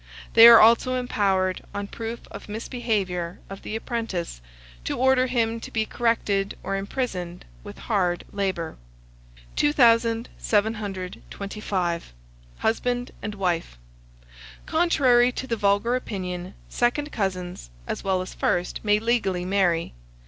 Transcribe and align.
They 0.33 0.47
are 0.47 0.59
also 0.59 0.95
empowered, 0.95 1.61
on 1.75 1.85
proof 1.85 2.21
of 2.31 2.49
misbehaviour 2.49 3.39
of 3.51 3.61
the 3.61 3.75
apprentice, 3.75 4.41
to 4.83 4.97
order 4.97 5.27
him 5.27 5.59
to 5.59 5.69
be 5.69 5.85
corrected 5.85 6.57
or 6.63 6.75
imprisoned 6.75 7.45
with 7.63 7.77
hard 7.77 8.23
labour. 8.31 8.77
2725. 9.57 12.13
HUSBAND 12.57 13.11
AND 13.21 13.35
WIFE. 13.35 13.77
Contrary 14.65 15.31
to 15.33 15.45
the 15.45 15.55
vulgar 15.55 15.95
opinion, 15.95 16.55
second 16.67 17.11
cousins, 17.11 17.69
as 17.85 18.03
well 18.03 18.23
as 18.23 18.33
first, 18.33 18.83
may 18.83 18.97
legally 18.97 19.45
marry. 19.45 19.93